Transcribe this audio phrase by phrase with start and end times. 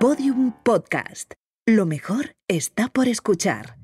[0.00, 1.34] Podium Podcast.
[1.66, 3.76] Lo mejor está por escuchar.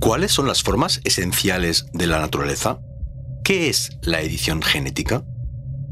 [0.00, 2.80] ¿Cuáles son las formas esenciales de la naturaleza?
[3.44, 5.24] ¿Qué es la edición genética?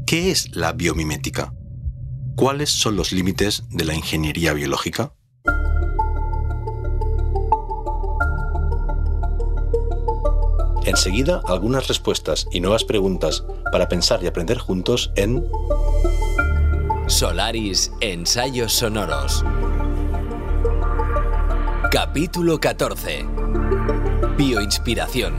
[0.05, 1.53] ¿Qué es la biomimética?
[2.35, 5.13] ¿Cuáles son los límites de la ingeniería biológica?
[10.87, 15.45] Enseguida, algunas respuestas y nuevas preguntas para pensar y aprender juntos en
[17.07, 19.43] Solaris Ensayos Sonoros.
[21.91, 23.25] Capítulo 14.
[24.37, 25.35] Bioinspiración.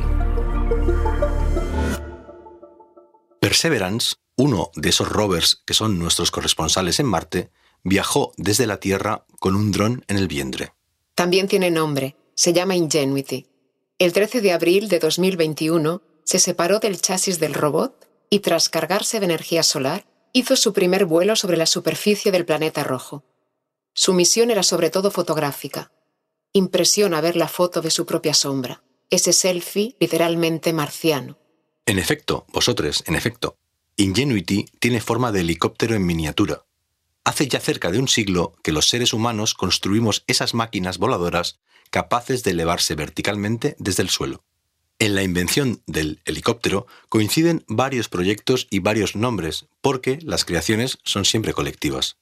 [3.41, 7.51] Perseverance, uno de esos rovers que son nuestros corresponsales en Marte,
[7.85, 10.75] viajó desde la Tierra con un dron en el vientre.
[11.15, 13.48] También tiene nombre, se llama Ingenuity.
[14.01, 19.19] El 13 de abril de 2021 se separó del chasis del robot y tras cargarse
[19.19, 23.25] de energía solar, hizo su primer vuelo sobre la superficie del planeta rojo.
[23.95, 25.91] Su misión era sobre todo fotográfica.
[26.53, 31.37] Impresiona ver la foto de su propia sombra, ese selfie literalmente marciano.
[31.85, 33.57] En efecto, vosotros, en efecto,
[33.97, 36.65] Ingenuity tiene forma de helicóptero en miniatura.
[37.25, 41.59] Hace ya cerca de un siglo que los seres humanos construimos esas máquinas voladoras
[41.91, 44.45] capaces de elevarse verticalmente desde el suelo.
[45.01, 51.25] En la invención del helicóptero coinciden varios proyectos y varios nombres, porque las creaciones son
[51.25, 52.17] siempre colectivas.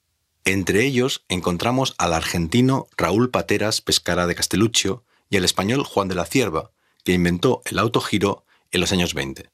[0.45, 6.15] Entre ellos encontramos al argentino Raúl Pateras Pescara de Castelluccio y al español Juan de
[6.15, 6.71] la Cierva,
[7.03, 9.49] que inventó el autogiro en los años 20.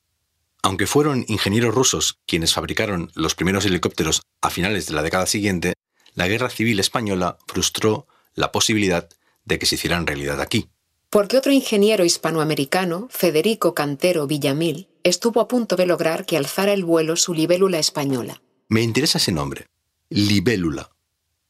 [0.61, 5.73] Aunque fueron ingenieros rusos quienes fabricaron los primeros helicópteros a finales de la década siguiente,
[6.13, 9.09] la Guerra Civil Española frustró la posibilidad
[9.45, 10.69] de que se hicieran realidad aquí.
[11.13, 16.83] Porque otro ingeniero hispanoamericano, Federico Cantero Villamil, estuvo a punto de lograr que alzara el
[16.83, 18.41] vuelo su libélula española.
[18.67, 19.67] Me interesa ese nombre,
[20.09, 20.89] libélula.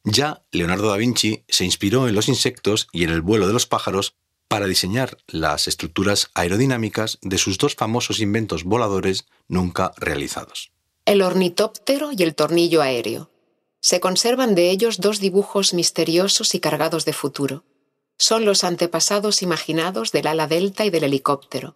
[0.03, 3.65] Ya Leonardo da Vinci se inspiró en los insectos y en el vuelo de los
[3.65, 4.15] pájaros
[4.49, 10.73] para diseñar las estructuras aerodinámicas de sus dos famosos inventos voladores nunca realizados.
[11.05, 13.31] El ornitóptero y el tornillo aéreo.
[13.79, 17.63] Se conservan de ellos dos dibujos misteriosos y cargados de futuro
[18.17, 21.75] son los antepasados imaginados del ala delta y del helicóptero,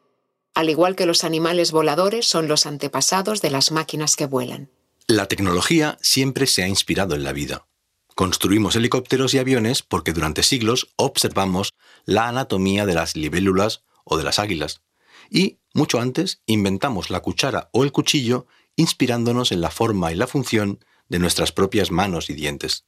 [0.54, 4.72] al igual que los animales voladores son los antepasados de las máquinas que vuelan.
[5.08, 7.68] La tecnología siempre se ha inspirado en la vida.
[8.16, 11.74] Construimos helicópteros y aviones porque durante siglos observamos
[12.06, 14.82] la anatomía de las libélulas o de las águilas.
[15.30, 20.28] Y, mucho antes, inventamos la cuchara o el cuchillo inspirándonos en la forma y la
[20.28, 22.86] función de nuestras propias manos y dientes.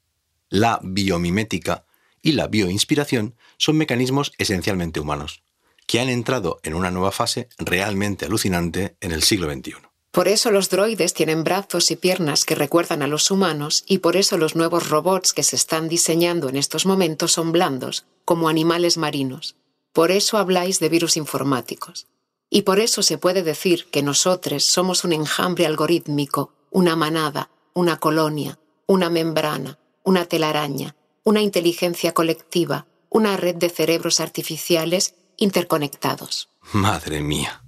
[0.50, 1.86] La biomimética
[2.22, 5.44] y la bioinspiración son mecanismos esencialmente humanos,
[5.88, 9.76] que han entrado en una nueva fase realmente alucinante en el siglo XXI.
[10.12, 14.18] Por eso los droides tienen brazos y piernas que recuerdan a los humanos y por
[14.18, 18.98] eso los nuevos robots que se están diseñando en estos momentos son blandos, como animales
[18.98, 19.56] marinos.
[19.94, 22.08] Por eso habláis de virus informáticos.
[22.50, 28.00] Y por eso se puede decir que nosotros somos un enjambre algorítmico, una manada, una
[28.00, 28.58] colonia,
[28.88, 36.50] una membrana, una telaraña, una inteligencia colectiva, una red de cerebros artificiales interconectados.
[36.74, 37.64] Madre mía.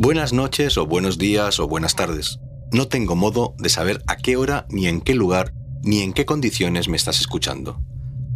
[0.00, 2.38] Buenas noches o buenos días o buenas tardes.
[2.72, 5.52] No tengo modo de saber a qué hora, ni en qué lugar,
[5.82, 7.80] ni en qué condiciones me estás escuchando.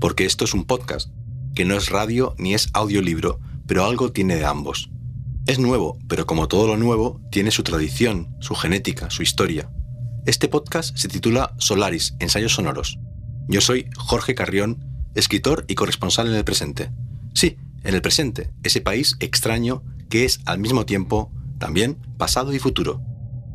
[0.01, 1.11] Porque esto es un podcast,
[1.55, 4.91] que no es radio ni es audiolibro, pero algo tiene de ambos.
[5.45, 9.73] Es nuevo, pero como todo lo nuevo, tiene su tradición, su genética, su historia.
[10.25, 13.01] Este podcast se titula Solaris, Ensayos Sonoros.
[13.49, 14.87] Yo soy Jorge Carrión,
[15.17, 16.93] escritor y corresponsal en el presente.
[17.35, 22.61] Sí, en el presente, ese país extraño que es al mismo tiempo también pasado y
[22.61, 23.03] futuro.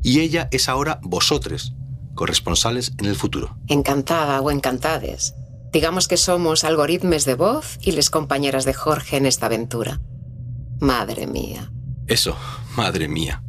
[0.04, 1.74] Y ella es ahora vosotros,
[2.16, 3.58] corresponsales en el futuro.
[3.70, 5.36] Encantada o encantades.
[5.72, 10.02] Digamos que somos algoritmos de voz y les compañeras de Jorge en esta aventura.
[10.82, 11.72] Madre mía.
[12.08, 12.38] Eso,
[12.78, 13.44] madre mía.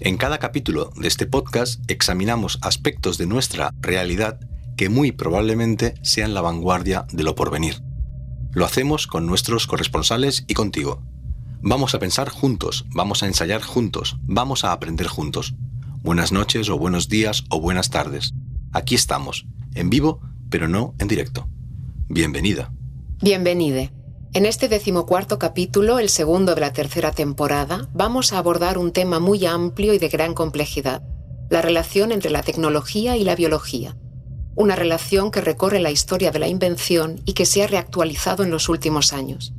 [0.00, 4.40] En cada capítulo de este podcast examinamos aspectos de nuestra realidad
[4.76, 7.80] que muy probablemente sean la vanguardia de lo porvenir.
[8.50, 11.00] Lo hacemos con nuestros corresponsales y contigo.
[11.60, 15.54] Vamos a pensar juntos, vamos a ensayar juntos, vamos a aprender juntos.
[16.02, 18.32] Buenas noches o buenos días o buenas tardes.
[18.72, 19.46] Aquí estamos,
[19.76, 20.20] en vivo,
[20.50, 21.48] pero no en directo.
[22.08, 22.72] Bienvenida.
[23.20, 23.92] Bienvenide.
[24.34, 29.20] En este decimocuarto capítulo, el segundo de la tercera temporada, vamos a abordar un tema
[29.20, 31.02] muy amplio y de gran complejidad,
[31.50, 33.94] la relación entre la tecnología y la biología.
[34.54, 38.50] una relación que recorre la historia de la invención y que se ha reactualizado en
[38.50, 39.54] los últimos años.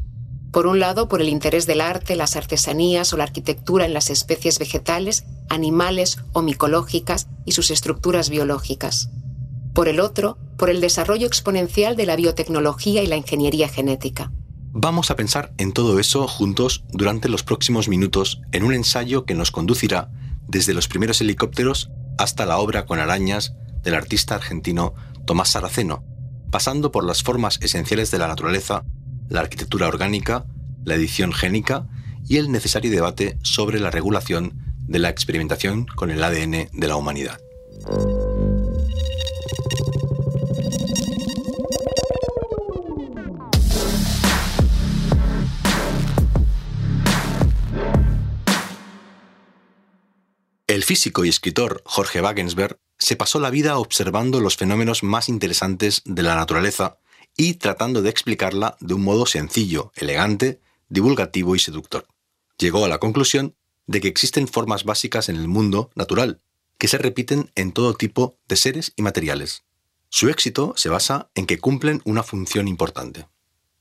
[0.52, 4.12] Por un lado, por el interés del arte, las artesanías o la arquitectura en las
[4.12, 9.10] especies vegetales, animales o micológicas y sus estructuras biológicas.
[9.74, 14.32] Por el otro, por el desarrollo exponencial de la biotecnología y la ingeniería genética.
[14.76, 19.36] Vamos a pensar en todo eso juntos durante los próximos minutos en un ensayo que
[19.36, 20.10] nos conducirá
[20.48, 23.54] desde los primeros helicópteros hasta la obra con arañas
[23.84, 26.04] del artista argentino Tomás Saraceno,
[26.50, 28.84] pasando por las formas esenciales de la naturaleza,
[29.30, 30.46] la arquitectura orgánica,
[30.84, 31.88] la edición génica
[32.28, 36.96] y el necesario debate sobre la regulación de la experimentación con el ADN de la
[36.96, 37.40] humanidad.
[50.84, 56.02] El físico y escritor Jorge Wagensberg se pasó la vida observando los fenómenos más interesantes
[56.04, 56.98] de la naturaleza
[57.38, 60.60] y tratando de explicarla de un modo sencillo, elegante,
[60.90, 62.06] divulgativo y seductor.
[62.58, 63.56] Llegó a la conclusión
[63.88, 66.42] de que existen formas básicas en el mundo natural,
[66.78, 69.64] que se repiten en todo tipo de seres y materiales.
[70.10, 73.26] Su éxito se basa en que cumplen una función importante.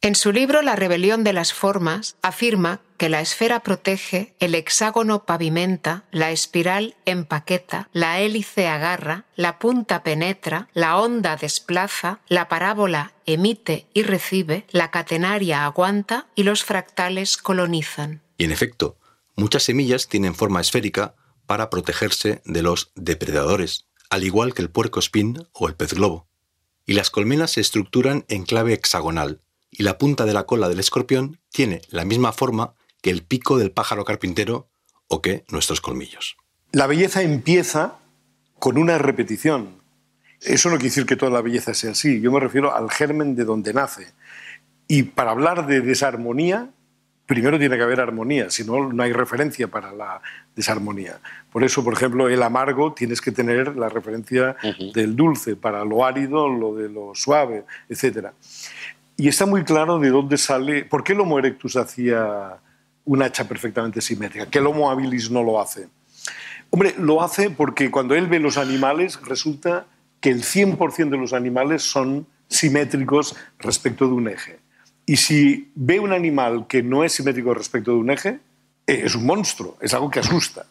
[0.04, 5.25] En su libro La rebelión de las formas afirma que la esfera protege, el hexágono
[5.26, 13.12] pavimenta, la espiral empaqueta, la hélice agarra, la punta penetra, la onda desplaza, la parábola
[13.26, 18.22] emite y recibe, la catenaria aguanta y los fractales colonizan.
[18.38, 18.98] Y en efecto,
[19.37, 21.14] muchas semillas tienen forma esférica
[21.46, 26.26] para protegerse de los depredadores, al igual que el puerco espín o el pez globo.
[26.87, 29.40] Y las colmenas se estructuran en clave hexagonal,
[29.72, 33.58] y la punta de la cola del escorpión tiene la misma forma que el pico
[33.58, 34.69] del pájaro carpintero
[35.08, 36.36] o que nuestros colmillos.
[36.70, 37.98] La belleza empieza
[38.58, 39.82] con una repetición.
[40.40, 42.20] Eso no quiere decir que toda la belleza sea así.
[42.20, 44.12] Yo me refiero al germen de donde nace.
[44.86, 46.70] Y para hablar de desarmonía,
[47.26, 50.20] primero tiene que haber armonía, si no, no hay referencia para la
[50.54, 51.19] desarmonía.
[51.50, 54.56] Por eso, por ejemplo, el amargo tienes que tener la referencia
[54.94, 58.34] del dulce, para lo árido, lo de lo suave, etcétera.
[59.22, 62.58] Y está muy claro de dónde sale, por qué el Homo erectus hacía
[63.04, 65.86] un hacha perfectamente simétrica, que el Homo habilis no lo hace.
[66.70, 69.86] Hombre, lo hace porque cuando él ve los animales resulta
[70.20, 74.58] que el 100% de los animales son simétricos respecto de un eje.
[75.06, 78.40] Y si ve un animal que no es simétrico respecto de un eje,
[78.88, 80.66] eh, es un monstruo, es algo que asusta.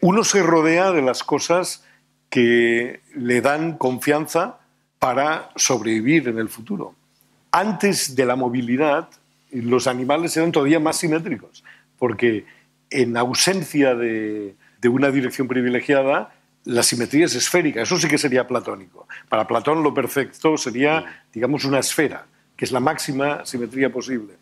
[0.00, 1.84] Uno se rodea de las cosas
[2.30, 4.58] que le dan confianza
[4.98, 6.94] para sobrevivir en el futuro
[7.52, 9.08] antes de la movilidad,
[9.52, 11.62] los animales eran todavía más simétricos,
[11.98, 12.46] porque
[12.90, 16.34] en ausencia de, una dirección privilegiada,
[16.64, 17.82] la simetría es esférica.
[17.82, 19.06] Eso sí que sería platónico.
[19.28, 22.26] Para Platón lo perfecto sería, digamos, una esfera,
[22.56, 24.34] que es la máxima simetría posible.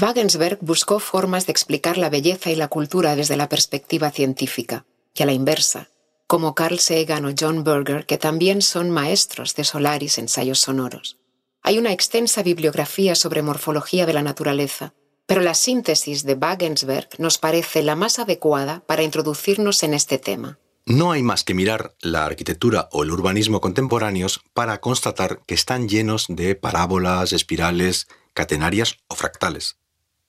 [0.00, 4.84] Wagensberg buscó formas de explicar la belleza y la cultura desde la perspectiva científica,
[5.14, 5.88] y a la inversa,
[6.26, 11.19] como Carl Sagan o John Berger, que también son maestros de Solaris ensayos sonoros.
[11.62, 14.94] Hay una extensa bibliografía sobre morfología de la naturaleza,
[15.26, 20.58] pero la síntesis de Wagensberg nos parece la más adecuada para introducirnos en este tema.
[20.86, 25.88] No hay más que mirar la arquitectura o el urbanismo contemporáneos para constatar que están
[25.88, 29.76] llenos de parábolas, espirales, catenarias o fractales.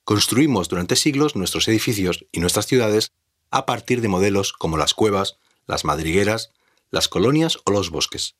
[0.04, 3.12] Construimos durante siglos nuestros edificios y nuestras ciudades
[3.50, 6.50] a partir de modelos como las cuevas, las madrigueras,
[6.90, 8.36] las colonias o los bosques.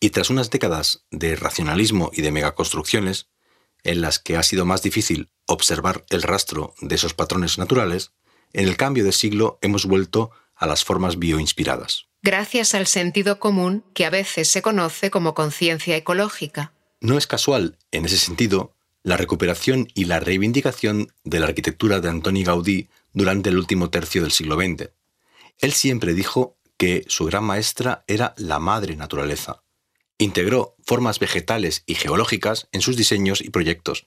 [0.00, 3.28] Y tras unas décadas de racionalismo y de megaconstrucciones,
[3.82, 8.12] en las que ha sido más difícil observar el rastro de esos patrones naturales,
[8.52, 12.06] en el cambio de siglo hemos vuelto a las formas bioinspiradas.
[12.22, 16.72] Gracias al sentido común que a veces se conoce como conciencia ecológica.
[17.00, 22.08] No es casual, en ese sentido, la recuperación y la reivindicación de la arquitectura de
[22.08, 24.90] Antoni Gaudí durante el último tercio del siglo XX.
[25.58, 29.62] Él siempre dijo que su gran maestra era la madre naturaleza,
[30.18, 34.06] Integró formas vegetales y geológicas en sus diseños y proyectos.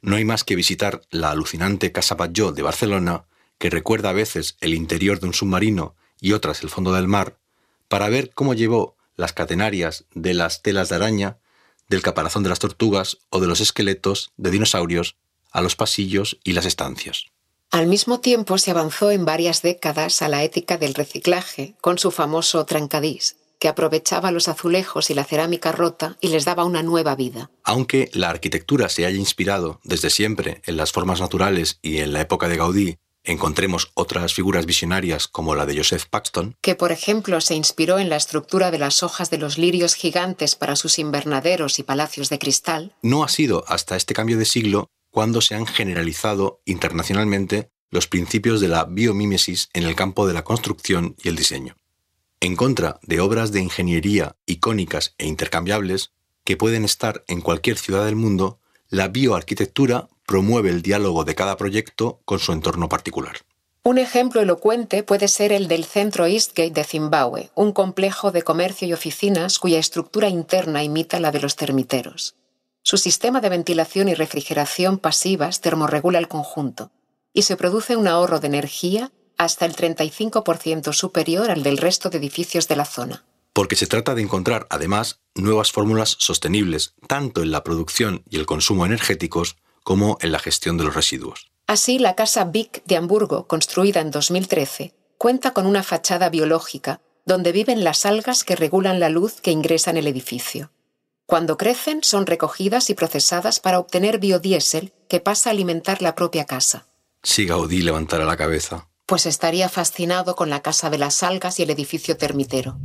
[0.00, 3.24] No hay más que visitar la alucinante Casa Batlló de Barcelona,
[3.58, 7.38] que recuerda a veces el interior de un submarino y otras el fondo del mar,
[7.88, 11.38] para ver cómo llevó las catenarias de las telas de araña,
[11.88, 15.16] del caparazón de las tortugas o de los esqueletos de dinosaurios
[15.50, 17.24] a los pasillos y las estancias.
[17.70, 22.12] Al mismo tiempo se avanzó en varias décadas a la ética del reciclaje, con su
[22.12, 27.14] famoso trancadís que aprovechaba los azulejos y la cerámica rota y les daba una nueva
[27.16, 27.50] vida.
[27.64, 32.20] Aunque la arquitectura se haya inspirado desde siempre en las formas naturales y en la
[32.20, 37.40] época de Gaudí encontremos otras figuras visionarias como la de Joseph Paxton, que por ejemplo
[37.40, 41.78] se inspiró en la estructura de las hojas de los lirios gigantes para sus invernaderos
[41.78, 45.66] y palacios de cristal, no ha sido hasta este cambio de siglo cuando se han
[45.66, 51.36] generalizado internacionalmente los principios de la biomímesis en el campo de la construcción y el
[51.36, 51.77] diseño.
[52.40, 56.12] En contra de obras de ingeniería icónicas e intercambiables
[56.44, 61.56] que pueden estar en cualquier ciudad del mundo, la bioarquitectura promueve el diálogo de cada
[61.56, 63.38] proyecto con su entorno particular.
[63.82, 68.86] Un ejemplo elocuente puede ser el del Centro Eastgate de Zimbabue, un complejo de comercio
[68.86, 72.36] y oficinas cuya estructura interna imita la de los termiteros.
[72.82, 76.92] Su sistema de ventilación y refrigeración pasivas termorregula el conjunto
[77.32, 82.18] y se produce un ahorro de energía hasta el 35% superior al del resto de
[82.18, 83.24] edificios de la zona.
[83.52, 88.46] Porque se trata de encontrar, además, nuevas fórmulas sostenibles, tanto en la producción y el
[88.46, 91.50] consumo energéticos como en la gestión de los residuos.
[91.66, 97.52] Así, la Casa Vic de Hamburgo, construida en 2013, cuenta con una fachada biológica donde
[97.52, 100.70] viven las algas que regulan la luz que ingresa en el edificio.
[101.26, 106.46] Cuando crecen, son recogidas y procesadas para obtener biodiesel que pasa a alimentar la propia
[106.46, 106.86] casa.
[107.22, 108.88] Si Gaudí levantara la cabeza.
[109.08, 112.78] Pues estaría fascinado con la casa de las algas y el edificio termitero.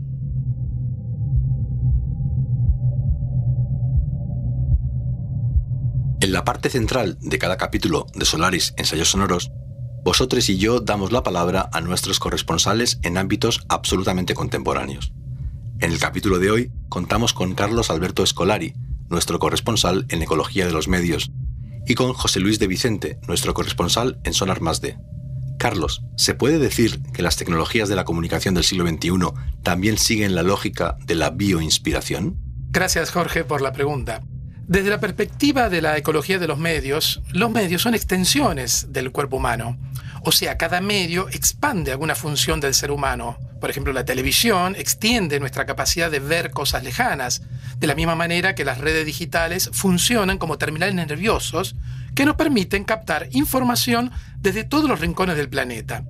[6.22, 9.52] En la parte central de cada capítulo de Solaris Ensayos Sonoros,
[10.06, 15.12] vosotros y yo damos la palabra a nuestros corresponsales en ámbitos absolutamente contemporáneos.
[15.82, 18.76] En el capítulo de hoy contamos con Carlos Alberto Escolari,
[19.10, 21.34] nuestro corresponsal en Ecología de los Medios,
[21.86, 24.98] y con José Luis de Vicente, nuestro corresponsal en Sonar Más D.
[25.64, 29.12] Carlos, ¿se puede decir que las tecnologías de la comunicación del siglo XXI
[29.64, 32.36] también siguen la lógica de la bioinspiración?
[32.72, 34.24] Gracias, Jorge, por la pregunta.
[34.68, 39.38] Desde la perspectiva de la ecología de los medios, los medios son extensiones del cuerpo
[39.38, 39.78] humano.
[40.26, 43.38] O sea, cada medio expande alguna función del ser humano.
[43.60, 47.42] Por ejemplo, la televisión extiende nuestra capacidad de ver cosas lejanas,
[47.78, 51.76] de la misma manera que las redes digitales funcionan como terminales nerviosos
[52.16, 56.06] que nos permiten captar información desde todos los rincones del planeta.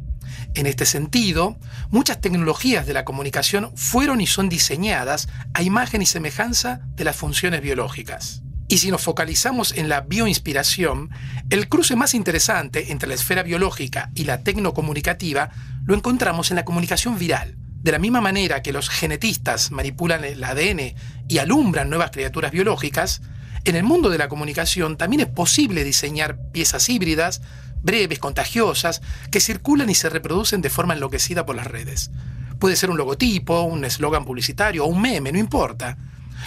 [0.53, 1.57] En este sentido,
[1.89, 7.15] muchas tecnologías de la comunicación fueron y son diseñadas a imagen y semejanza de las
[7.15, 8.42] funciones biológicas.
[8.73, 11.11] Y si nos focalizamos en la bioinspiración,
[11.51, 15.51] el cruce más interesante entre la esfera biológica y la tecnocomunicativa
[15.85, 17.55] lo encontramos en la comunicación viral.
[17.83, 20.95] De la misma manera que los genetistas manipulan el ADN
[21.27, 23.21] y alumbran nuevas criaturas biológicas,
[23.63, 27.43] en el mundo de la comunicación también es posible diseñar piezas híbridas,
[27.83, 32.09] breves, contagiosas, que circulan y se reproducen de forma enloquecida por las redes.
[32.57, 35.95] Puede ser un logotipo, un eslogan publicitario o un meme, no importa.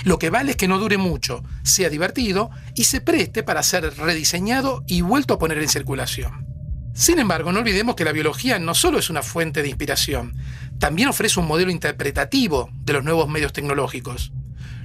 [0.05, 3.97] Lo que vale es que no dure mucho, sea divertido y se preste para ser
[3.97, 6.47] rediseñado y vuelto a poner en circulación.
[6.95, 10.35] Sin embargo, no olvidemos que la biología no solo es una fuente de inspiración,
[10.79, 14.33] también ofrece un modelo interpretativo de los nuevos medios tecnológicos.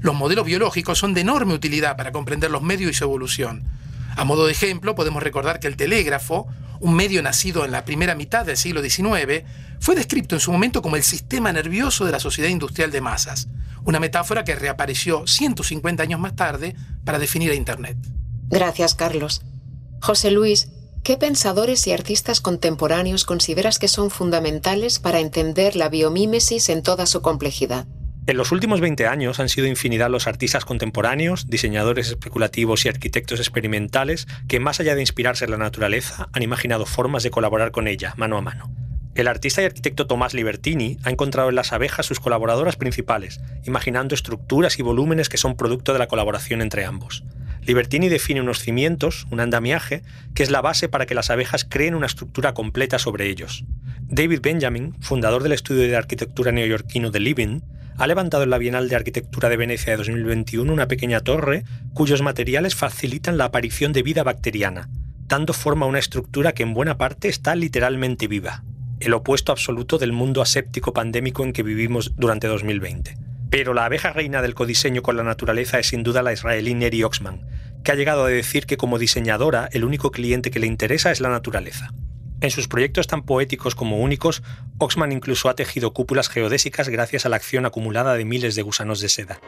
[0.02, 3.64] Los modelos biológicos son de enorme utilidad para comprender los medios y su evolución.
[4.16, 6.48] A modo de ejemplo, podemos recordar que el telégrafo,
[6.80, 9.44] un medio nacido en la primera mitad del siglo XIX,
[9.80, 13.48] fue descrito en su momento como el sistema nervioso de la sociedad industrial de masas,
[13.84, 17.98] una metáfora que reapareció 150 años más tarde para definir a Internet.
[18.50, 19.42] Gracias, Carlos.
[20.02, 20.70] José Luis,
[21.04, 27.06] ¿qué pensadores y artistas contemporáneos consideras que son fundamentales para entender la biomímesis en toda
[27.06, 27.88] su complejidad?
[28.28, 33.40] En los últimos 20 años han sido infinidad los artistas contemporáneos, diseñadores especulativos y arquitectos
[33.40, 37.88] experimentales que, más allá de inspirarse en la naturaleza, han imaginado formas de colaborar con
[37.88, 38.72] ella, mano a mano.
[39.16, 44.14] El artista y arquitecto Tomás Libertini ha encontrado en las abejas sus colaboradoras principales, imaginando
[44.14, 47.24] estructuras y volúmenes que son producto de la colaboración entre ambos.
[47.64, 50.04] Libertini define unos cimientos, un andamiaje,
[50.36, 53.66] que es la base para que las abejas creen una estructura completa sobre ellos.
[54.02, 57.62] David Benjamin, fundador del estudio de arquitectura neoyorquino The Living,
[57.98, 62.22] ha levantado en la Bienal de Arquitectura de Venecia de 2021 una pequeña torre cuyos
[62.22, 64.90] materiales facilitan la aparición de vida bacteriana,
[65.28, 68.64] dando forma a una estructura que en buena parte está literalmente viva
[69.02, 73.18] el opuesto absoluto del mundo aséptico pandémico en que vivimos durante 2020.
[73.50, 77.04] Pero la abeja reina del codiseño con la naturaleza es sin duda la israelí Neri
[77.04, 77.42] Oxman,
[77.84, 81.20] que ha llegado a decir que como diseñadora el único cliente que le interesa es
[81.20, 81.92] la naturaleza.
[82.42, 84.42] En sus proyectos tan poéticos como únicos,
[84.80, 89.00] Oxman incluso ha tejido cúpulas geodésicas gracias a la acción acumulada de miles de gusanos
[89.00, 89.40] de seda.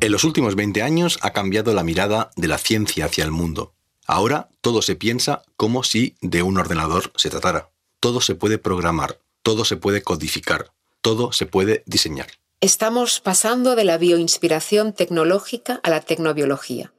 [0.00, 3.74] En los últimos 20 años ha cambiado la mirada de la ciencia hacia el mundo.
[4.06, 7.70] Ahora todo se piensa como si de un ordenador se tratara.
[8.00, 12.28] Todo se puede programar, todo se puede codificar, todo se puede diseñar.
[12.60, 16.92] Estamos pasando de la bioinspiración tecnológica a la tecnobiología.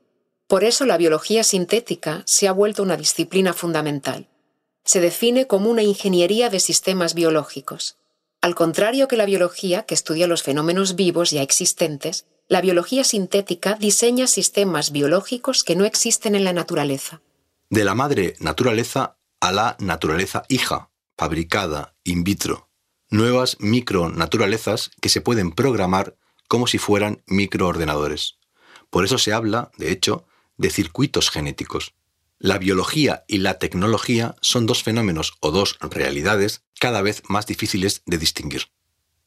[0.48, 4.30] Por eso la biología sintética se ha vuelto una disciplina fundamental.
[4.84, 7.98] Se define como una ingeniería de sistemas biológicos.
[8.42, 13.76] Al contrario que la biología, que estudia los fenómenos vivos ya existentes, la biología sintética
[13.76, 17.22] diseña sistemas biológicos que no existen en la naturaleza.
[17.70, 20.89] De la madre naturaleza a la naturaleza hija,
[21.20, 22.70] fabricada in vitro.
[23.10, 26.16] Nuevas micronaturalezas que se pueden programar
[26.48, 28.38] como si fueran microordenadores.
[28.90, 31.94] Por eso se habla, de hecho, de circuitos genéticos.
[32.38, 38.02] La biología y la tecnología son dos fenómenos o dos realidades cada vez más difíciles
[38.06, 38.68] de distinguir.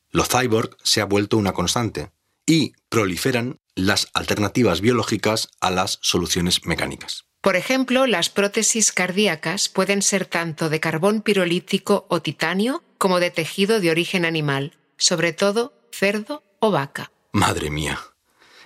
[0.09, 2.11] Lo cyborg se ha vuelto una constante
[2.47, 7.27] y proliferan las alternativas biológicas a las soluciones mecánicas.
[7.43, 13.33] Por ejemplo, las prótesis cardíacas pueden ser tanto de carbón pirolítico o titanio como de
[13.33, 17.11] tejido de origen animal, sobre todo cerdo o vaca.
[17.33, 17.99] Madre mía.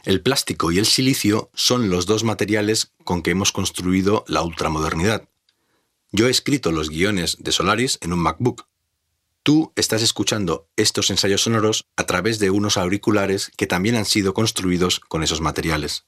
[0.05, 5.27] El plástico y el silicio son los dos materiales con que hemos construido la ultramodernidad.
[6.13, 8.67] Yo he escrito los guiones de Solaris en un MacBook.
[9.43, 14.35] Tú estás escuchando estos ensayos sonoros a través de unos auriculares que también han sido
[14.35, 16.05] construidos con esos materiales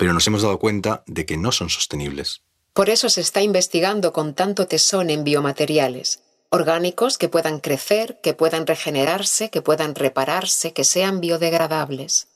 [0.00, 2.40] pero nos hemos dado cuenta de que no son sostenibles.
[2.72, 8.32] Por eso se está investigando con tanto tesón en biomateriales, orgánicos que puedan crecer, que
[8.32, 12.28] puedan regenerarse, que puedan repararse, que sean biodegradables.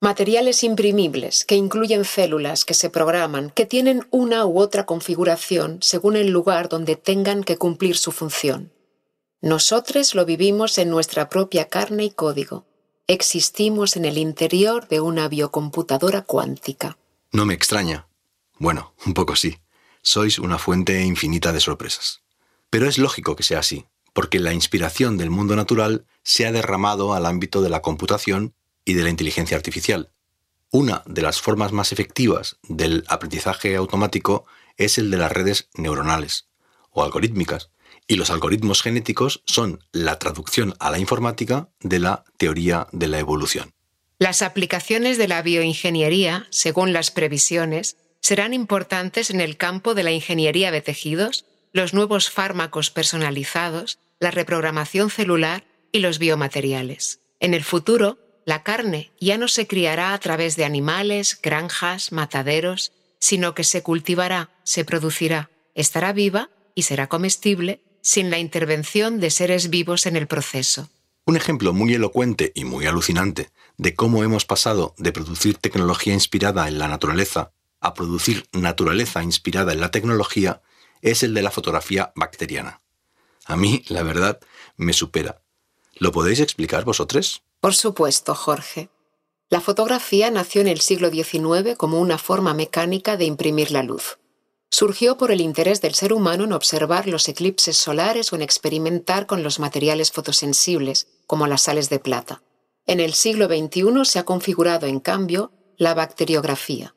[0.00, 6.16] Materiales imprimibles que incluyen células que se programan, que tienen una u otra configuración según
[6.16, 8.72] el lugar donde tengan que cumplir su función.
[9.40, 12.66] Nosotros lo vivimos en nuestra propia carne y código.
[13.06, 16.98] Existimos en el interior de una biocomputadora cuántica.
[17.34, 18.06] No me extraña.
[18.60, 19.58] Bueno, un poco sí.
[20.02, 22.22] Sois una fuente infinita de sorpresas.
[22.70, 27.12] Pero es lógico que sea así, porque la inspiración del mundo natural se ha derramado
[27.12, 30.12] al ámbito de la computación y de la inteligencia artificial.
[30.70, 36.46] Una de las formas más efectivas del aprendizaje automático es el de las redes neuronales
[36.90, 37.72] o algorítmicas,
[38.06, 43.18] y los algoritmos genéticos son la traducción a la informática de la teoría de la
[43.18, 43.73] evolución.
[44.18, 50.12] Las aplicaciones de la bioingeniería, según las previsiones, serán importantes en el campo de la
[50.12, 57.20] ingeniería de tejidos, los nuevos fármacos personalizados, la reprogramación celular y los biomateriales.
[57.40, 62.92] En el futuro, la carne ya no se criará a través de animales, granjas, mataderos,
[63.18, 69.30] sino que se cultivará, se producirá, estará viva y será comestible sin la intervención de
[69.30, 70.90] seres vivos en el proceso.
[71.26, 76.68] Un ejemplo muy elocuente y muy alucinante de cómo hemos pasado de producir tecnología inspirada
[76.68, 80.62] en la naturaleza a producir naturaleza inspirada en la tecnología
[81.02, 82.80] es el de la fotografía bacteriana.
[83.46, 84.40] A mí, la verdad,
[84.76, 85.42] me supera.
[85.94, 87.42] ¿Lo podéis explicar vosotros?
[87.60, 88.88] Por supuesto, Jorge.
[89.48, 94.18] La fotografía nació en el siglo XIX como una forma mecánica de imprimir la luz
[94.74, 99.26] surgió por el interés del ser humano en observar los eclipses solares o en experimentar
[99.26, 102.42] con los materiales fotosensibles, como las sales de plata.
[102.84, 106.96] En el siglo XXI se ha configurado, en cambio, la bacteriografía.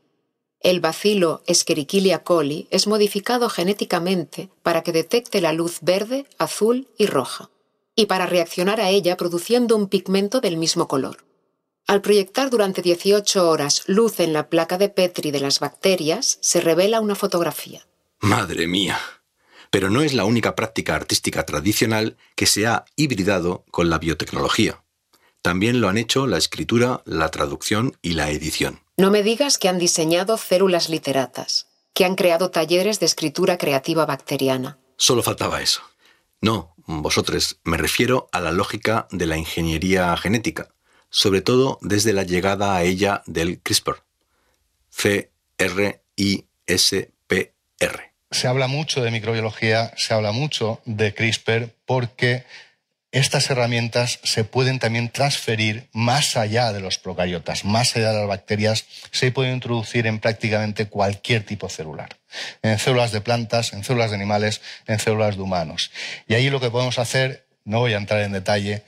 [0.60, 7.06] El bacilo Escherichia coli es modificado genéticamente para que detecte la luz verde, azul y
[7.06, 7.52] roja,
[7.96, 11.27] y para reaccionar a ella produciendo un pigmento del mismo color.
[11.88, 16.60] Al proyectar durante 18 horas luz en la placa de Petri de las bacterias, se
[16.60, 17.88] revela una fotografía.
[18.20, 19.00] Madre mía.
[19.72, 24.84] Pero no es la única práctica artística tradicional que se ha hibridado con la biotecnología.
[25.42, 28.82] También lo han hecho la escritura, la traducción y la edición.
[28.98, 34.06] No me digas que han diseñado células literatas, que han creado talleres de escritura creativa
[34.06, 34.78] bacteriana.
[34.98, 35.84] Solo faltaba eso.
[36.42, 40.74] No, vosotros, me refiero a la lógica de la ingeniería genética
[41.10, 44.04] sobre todo desde la llegada a ella del CRISPR.
[44.90, 45.28] C-R-I-S-P-R.
[48.32, 52.44] Se habla mucho de microbiología, se habla mucho de CRISPR porque
[53.12, 58.28] estas herramientas se pueden también transferir más allá de los procariotas, más allá de las
[58.28, 62.18] bacterias, se pueden introducir en prácticamente cualquier tipo celular,
[62.64, 65.90] en células de plantas, en células de animales, en células de humanos.
[66.28, 68.84] Y ahí lo que podemos hacer, no voy a entrar en detalle,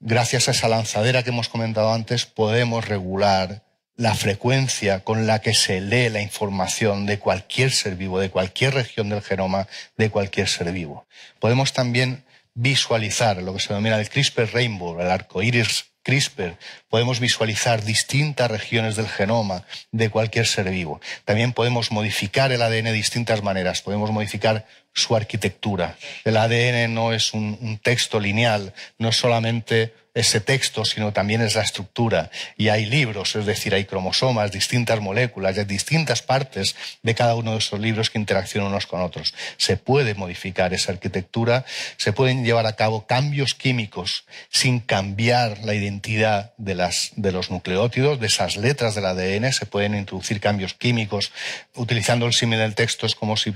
[0.00, 3.62] gracias a esa lanzadera que hemos comentado antes, podemos regular
[3.96, 8.74] la frecuencia con la que se lee la información de cualquier ser vivo, de cualquier
[8.74, 11.06] región del genoma, de cualquier ser vivo.
[11.40, 16.56] Podemos también visualizar lo que se denomina el CRISPR Rainbow, el arco iris CRISPR
[16.88, 21.02] podemos visualizar distintas regiones del genoma de cualquier ser vivo.
[21.26, 23.82] También podemos modificar el ADN de distintas maneras.
[23.82, 25.98] Podemos modificar su arquitectura.
[26.24, 31.40] El ADN no es un, un texto lineal, no es solamente ese texto, sino también
[31.42, 32.30] es la estructura.
[32.56, 37.52] Y hay libros, es decir, hay cromosomas, distintas moléculas, hay distintas partes de cada uno
[37.52, 39.32] de esos libros que interaccionan unos con otros.
[39.58, 41.64] Se puede modificar esa arquitectura,
[41.96, 46.74] se pueden llevar a cabo cambios químicos sin cambiar la identidad de,
[47.14, 51.30] de los nucleótidos, de esas letras del ADN, se pueden introducir cambios químicos.
[51.74, 53.54] Utilizando el símil del texto es como si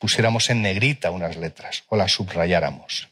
[0.00, 3.11] pusiéramos en negrita unas letras o las subrayáramos.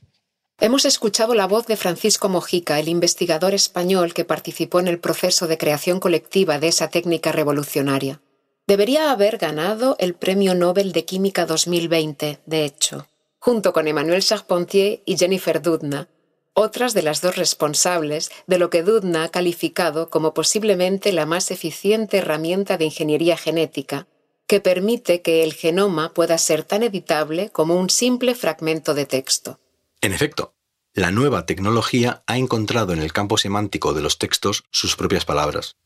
[0.62, 5.46] Hemos escuchado la voz de Francisco Mojica, el investigador español que participó en el proceso
[5.46, 8.20] de creación colectiva de esa técnica revolucionaria.
[8.66, 13.06] Debería haber ganado el Premio Nobel de Química 2020, de hecho,
[13.38, 16.08] junto con Emmanuel Charpentier y Jennifer Doudna,
[16.52, 21.50] otras de las dos responsables de lo que Doudna ha calificado como posiblemente la más
[21.50, 24.08] eficiente herramienta de ingeniería genética,
[24.46, 29.58] que permite que el genoma pueda ser tan editable como un simple fragmento de texto.
[30.02, 30.54] En efecto,
[30.94, 35.76] la nueva tecnología ha encontrado en el campo semántico de los textos sus propias palabras.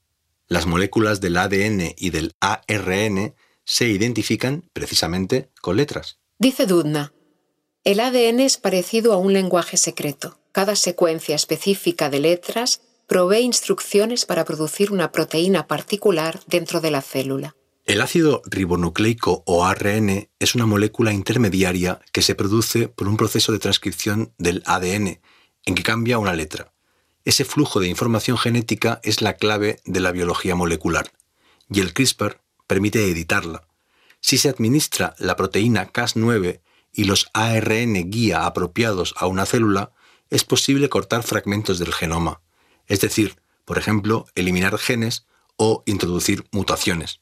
[0.47, 6.21] Las moléculas del ADN y del ARN se identifican precisamente con letras.
[6.39, 7.13] Dice Dudna,
[7.83, 10.39] el ADN es parecido a un lenguaje secreto.
[10.53, 17.03] Cada secuencia específica de letras provee instrucciones para producir una proteína particular dentro de la
[17.03, 17.57] célula.
[17.85, 23.53] El ácido ribonucleico o ARN es una molécula intermediaria que se produce por un proceso
[23.53, 25.21] de transcripción del ADN,
[25.67, 26.73] en que cambia una letra.
[27.27, 31.13] Ese flujo de información genética es la clave de la biología molecular,
[31.69, 33.69] y el CRISPR permite editarla.
[34.19, 39.93] Si se administra la proteína Cas9 y los ARN guía apropiados a una célula,
[40.31, 42.41] es posible cortar fragmentos del genoma,
[42.87, 47.21] es decir, por ejemplo, eliminar genes o introducir mutaciones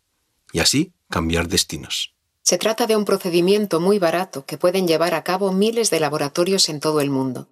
[0.53, 2.15] y así cambiar destinos.
[2.43, 6.69] Se trata de un procedimiento muy barato que pueden llevar a cabo miles de laboratorios
[6.69, 7.49] en todo el mundo.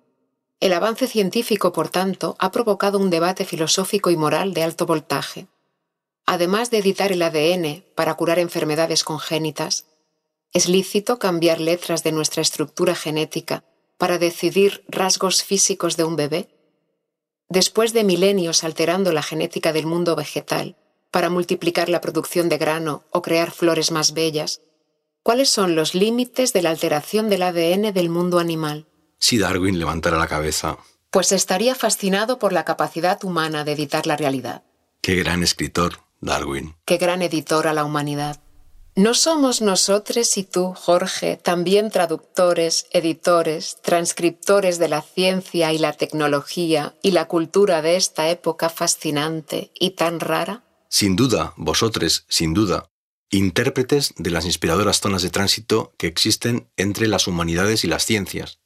[0.58, 5.46] El avance científico, por tanto, ha provocado un debate filosófico y moral de alto voltaje.
[6.26, 9.86] Además de editar el ADN para curar enfermedades congénitas,
[10.52, 13.64] ¿es lícito cambiar letras de nuestra estructura genética
[13.96, 16.48] para decidir rasgos físicos de un bebé?
[17.48, 20.76] Después de milenios alterando la genética del mundo vegetal,
[21.10, 24.60] para multiplicar la producción de grano o crear flores más bellas?
[25.22, 28.86] ¿Cuáles son los límites de la alteración del ADN del mundo animal?
[29.18, 30.78] Si Darwin levantara la cabeza.
[31.10, 34.62] Pues estaría fascinado por la capacidad humana de editar la realidad.
[35.02, 36.76] Qué gran escritor, Darwin.
[36.84, 38.40] Qué gran editor a la humanidad.
[38.96, 45.92] ¿No somos nosotros y tú, Jorge, también traductores, editores, transcriptores de la ciencia y la
[45.92, 50.64] tecnología y la cultura de esta época fascinante y tan rara?
[50.92, 52.90] Sin duda, vosotros, sin duda,
[53.30, 58.58] intérpretes de las inspiradoras zonas de tránsito que existen entre las humanidades y las ciencias,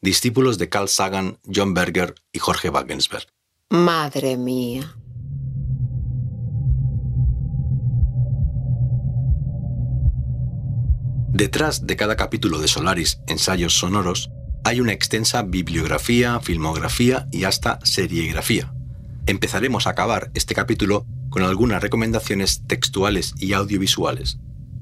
[0.00, 3.26] discípulos de Carl Sagan, John Berger y Jorge Wagensberg.
[3.68, 4.96] Madre mía.
[11.28, 14.30] Detrás de cada capítulo de Solaris, Ensayos Sonoros,
[14.64, 18.72] hay una extensa bibliografía, filmografía y hasta serigrafía.
[19.26, 24.38] Empezaremos a acabar este capítulo con algunas recomendaciones textuales y audiovisuales.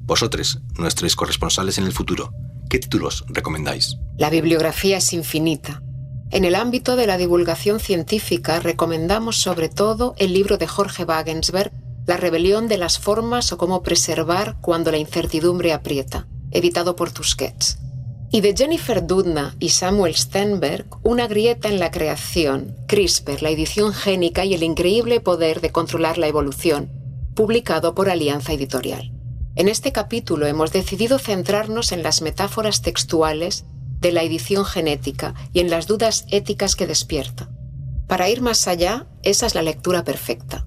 [0.06, 2.32] Vosotros, nuestros corresponsales en el futuro,
[2.68, 3.96] ¿qué títulos recomendáis?
[4.18, 5.82] La bibliografía es infinita.
[6.30, 11.72] En el ámbito de la divulgación científica recomendamos sobre todo el libro de Jorge Wagensberg,
[12.06, 17.78] La rebelión de las formas o cómo preservar cuando la incertidumbre aprieta, editado por Tusquets
[18.34, 23.92] y de Jennifer Doudna y Samuel Stenberg, Una grieta en la creación, CRISPR, la edición
[23.92, 26.90] génica y el increíble poder de controlar la evolución,
[27.36, 29.12] publicado por Alianza Editorial.
[29.54, 33.66] En este capítulo hemos decidido centrarnos en las metáforas textuales
[34.00, 37.48] de la edición genética y en las dudas éticas que despierta.
[38.08, 40.66] Para ir más allá, esa es la lectura perfecta.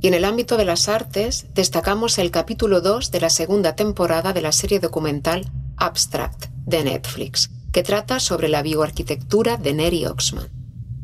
[0.00, 4.32] Y en el ámbito de las artes, destacamos el capítulo 2 de la segunda temporada
[4.32, 10.48] de la serie documental Abstract, de Netflix, que trata sobre la bioarquitectura de Neri Oxman.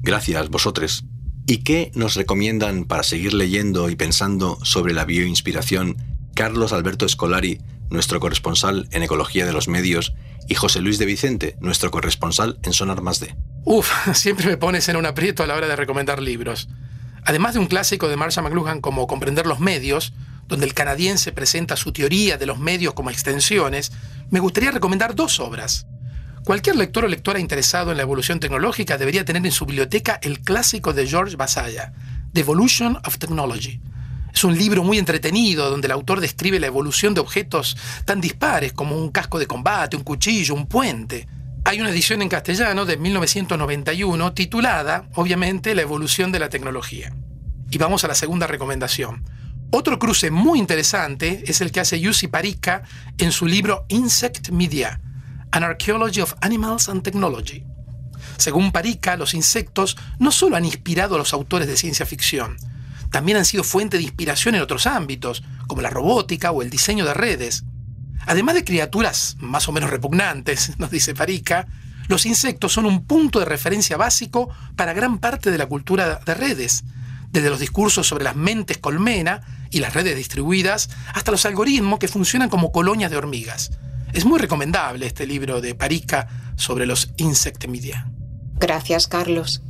[0.01, 1.05] Gracias, vosotros.
[1.47, 5.97] ¿Y qué nos recomiendan para seguir leyendo y pensando sobre la bioinspiración
[6.35, 10.15] Carlos Alberto Escolari, nuestro corresponsal en Ecología de los Medios,
[10.49, 13.35] y José Luis de Vicente, nuestro corresponsal en Sonar Más D?
[13.65, 16.69] Uf, siempre me pones en un aprieto a la hora de recomendar libros.
[17.25, 20.13] Además de un clásico de Marshall McLuhan como Comprender los medios,
[20.53, 23.91] donde el canadiense presenta su teoría de los medios como extensiones,
[24.29, 25.87] me gustaría recomendar dos obras.
[26.45, 30.41] Cualquier lector o lectora interesado en la evolución tecnológica debería tener en su biblioteca el
[30.41, 31.95] clásico de George Basaya,
[32.35, 33.81] The Evolution of Technology.
[34.35, 38.75] Es un libro muy entretenido donde el autor describe la evolución de objetos tan dispares
[38.75, 41.29] como un casco de combate, un cuchillo, un puente.
[41.65, 47.15] Hay una edición en castellano de 1991 titulada, obviamente, La evolución de la tecnología.
[47.71, 49.25] Y vamos a la segunda recomendación.
[49.75, 52.83] Otro cruce muy interesante es el que hace Yussi Parika
[53.17, 55.01] en su libro Insect Media,
[55.51, 57.65] An Archaeology of Animals and Technology.
[58.37, 62.59] Según Parika, los insectos no solo han inspirado a los autores de ciencia ficción,
[63.11, 67.07] también han sido fuente de inspiración en otros ámbitos, como la robótica o el diseño
[67.07, 67.65] de redes.
[68.27, 71.67] Además de criaturas más o menos repugnantes, nos dice Parika,
[72.09, 76.35] los insectos son un punto de referencia básico para gran parte de la cultura de
[76.35, 76.85] redes,
[77.31, 82.07] desde los discursos sobre las mentes colmena y las redes distribuidas hasta los algoritmos que
[82.07, 83.73] funcionan como colonias de hormigas.
[84.13, 88.09] Es muy recomendable este libro de Parika sobre los insect media.
[88.61, 89.63] Gracias, Carlos.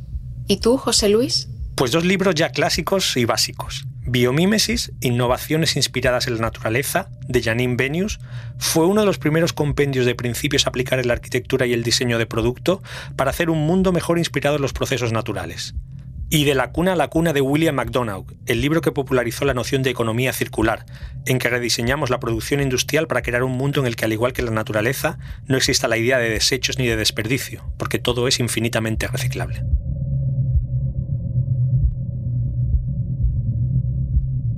[0.47, 1.47] ¿Y tú, José Luis?
[1.75, 3.85] Pues dos libros ya clásicos y básicos.
[4.05, 8.19] Biomímesis, Innovaciones inspiradas en la naturaleza, de Janine Benius,
[8.57, 11.83] fue uno de los primeros compendios de principios a aplicar en la arquitectura y el
[11.83, 12.83] diseño de producto
[13.15, 15.73] para hacer un mundo mejor inspirado en los procesos naturales.
[16.33, 19.53] Y de la cuna a la cuna de William McDonough, el libro que popularizó la
[19.53, 20.83] noción de economía circular,
[21.27, 24.33] en que rediseñamos la producción industrial para crear un mundo en el que, al igual
[24.33, 28.39] que la naturaleza, no exista la idea de desechos ni de desperdicio, porque todo es
[28.39, 29.63] infinitamente reciclable.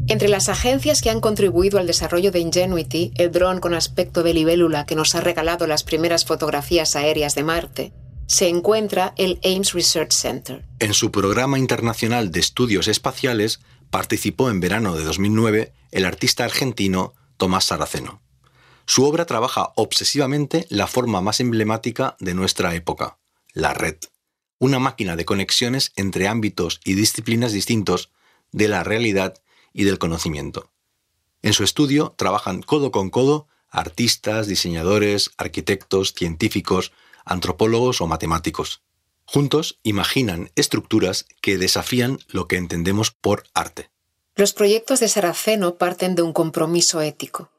[0.08, 4.34] Entre las agencias que han contribuido al desarrollo de Ingenuity, el dron con aspecto de
[4.34, 7.92] libélula que nos ha regalado las primeras fotografías aéreas de Marte,
[8.28, 10.66] se encuentra el Ames Research Center.
[10.80, 13.60] En su programa internacional de estudios espaciales
[13.90, 18.22] participó en verano de 2009 el artista argentino Tomás Saraceno.
[18.86, 23.18] Su obra trabaja obsesivamente la forma más emblemática de nuestra época,
[23.54, 23.98] la red,
[24.60, 28.12] una máquina de conexiones entre ámbitos y disciplinas distintos
[28.52, 29.42] de la realidad
[29.74, 30.72] y del conocimiento.
[31.42, 36.92] En su estudio trabajan codo con codo artistas, diseñadores, arquitectos, científicos,
[37.26, 38.82] antropólogos o matemáticos.
[39.26, 43.90] Juntos imaginan estructuras que desafían lo que entendemos por arte.
[44.36, 47.52] Los proyectos de Saraceno parten de un compromiso ético.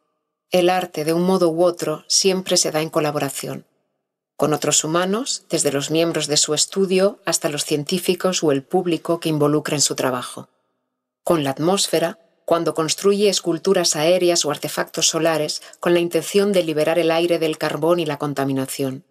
[0.50, 3.66] El arte, de un modo u otro, siempre se da en colaboración,
[4.36, 9.18] con otros humanos, desde los miembros de su estudio hasta los científicos o el público
[9.18, 10.48] que involucra en su trabajo
[11.26, 17.00] con la atmósfera cuando construye esculturas aéreas o artefactos solares con la intención de liberar
[17.00, 19.04] el aire del carbón y la contaminación,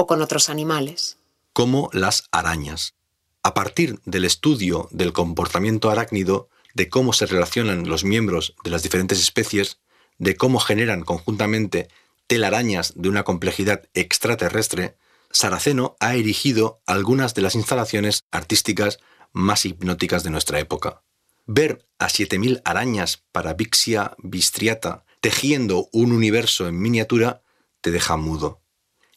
[0.00, 1.18] o con otros animales.
[1.52, 2.94] Como las arañas.
[3.42, 8.82] A partir del estudio del comportamiento arácnido, de cómo se relacionan los miembros de las
[8.82, 9.78] diferentes especies,
[10.16, 11.88] de cómo generan conjuntamente
[12.26, 14.96] telarañas de una complejidad extraterrestre,
[15.32, 19.00] Saraceno ha erigido algunas de las instalaciones artísticas
[19.32, 21.02] más hipnóticas de nuestra época.
[21.44, 27.42] Ver a 7.000 arañas para Vixia bistriata tejiendo un universo en miniatura
[27.82, 28.62] te deja mudo.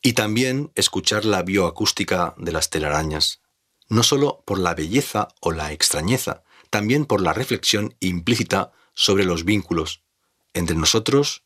[0.03, 3.41] Y también escuchar la bioacústica de las telarañas,
[3.89, 9.45] no solo por la belleza o la extrañeza, también por la reflexión implícita sobre los
[9.45, 10.03] vínculos
[10.53, 11.43] entre nosotros,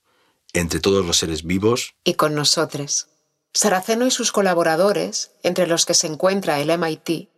[0.54, 3.08] entre todos los seres vivos y con nosotros.
[3.54, 7.30] Saraceno y sus colaboradores, entre los que se encuentra el MIT,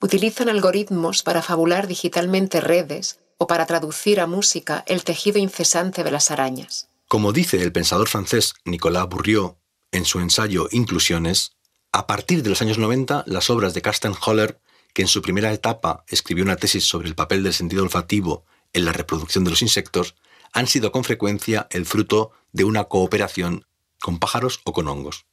[0.00, 6.10] utilizan algoritmos para fabular digitalmente redes o para traducir a música el tejido incesante de
[6.10, 6.88] las arañas.
[7.08, 9.56] Como dice el pensador francés Nicolas Bourriot
[9.94, 11.52] en su ensayo Inclusiones,
[11.92, 14.60] a partir de los años 90 las obras de Carsten Holler,
[14.92, 18.84] que en su primera etapa escribió una tesis sobre el papel del sentido olfativo en
[18.84, 20.16] la reproducción de los insectos,
[20.52, 23.66] han sido con frecuencia el fruto de una cooperación
[24.00, 25.26] con pájaros o con hongos.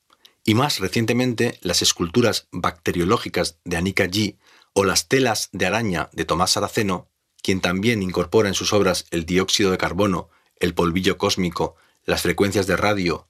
[0.45, 4.37] Y más recientemente, las esculturas bacteriológicas de Anika G
[4.73, 7.09] o las telas de araña de Tomás Saraceno,
[7.41, 12.67] quien también incorpora en sus obras el dióxido de carbono, el polvillo cósmico, las frecuencias
[12.67, 13.27] de radio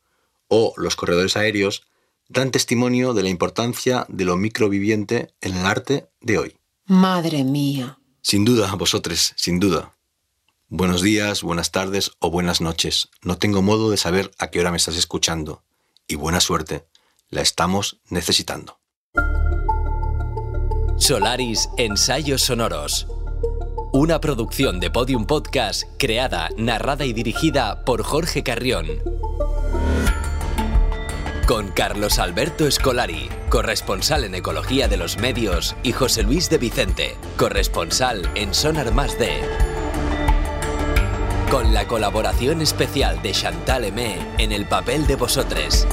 [0.51, 1.83] o los corredores aéreos,
[2.27, 6.57] dan testimonio de la importancia de lo microviviente en el arte de hoy.
[6.85, 7.99] Madre mía.
[8.21, 9.95] Sin duda, vosotros, sin duda.
[10.67, 13.09] Buenos días, buenas tardes o buenas noches.
[13.23, 15.63] No tengo modo de saber a qué hora me estás escuchando.
[16.05, 16.85] Y buena suerte.
[17.29, 18.77] La estamos necesitando.
[20.97, 23.07] Solaris Ensayos Sonoros.
[23.93, 28.87] Una producción de Podium Podcast creada, narrada y dirigida por Jorge Carrión.
[31.51, 37.17] Con Carlos Alberto Escolari, corresponsal en Ecología de los Medios, y José Luis de Vicente,
[37.35, 39.41] corresponsal en Sonar Más D.
[41.51, 45.85] Con la colaboración especial de Chantal Emé en el papel de vosotros.